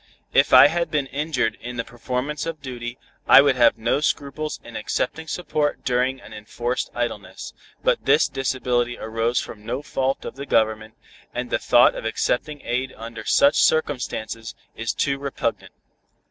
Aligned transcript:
If 0.33 0.51
I 0.51 0.65
had 0.65 0.89
been 0.89 1.05
injured 1.05 1.59
in 1.61 1.77
the 1.77 1.83
performance 1.83 2.47
of 2.47 2.59
duty, 2.59 2.97
I 3.27 3.39
would 3.39 3.55
have 3.55 3.77
no 3.77 3.99
scruples 4.01 4.59
in 4.63 4.75
accepting 4.75 5.27
support 5.27 5.85
during 5.85 6.19
an 6.19 6.33
enforced 6.33 6.89
idleness, 6.95 7.53
but 7.83 8.03
this 8.05 8.27
disability 8.27 8.97
arose 8.97 9.39
from 9.39 9.63
no 9.63 9.83
fault 9.83 10.25
of 10.25 10.37
the 10.37 10.47
Government, 10.47 10.95
and 11.35 11.51
the 11.51 11.59
thought 11.59 11.93
of 11.93 12.03
accepting 12.05 12.63
aid 12.65 12.95
under 12.97 13.25
such 13.25 13.57
circumstances 13.61 14.55
is 14.75 14.91
too 14.91 15.19
repugnant." 15.19 15.73